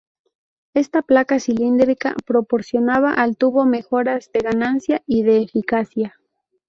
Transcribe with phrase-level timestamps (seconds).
[0.73, 6.15] Esta placa cilíndrica proporcionaba al tubo mejoras de ganancia y de eficacia.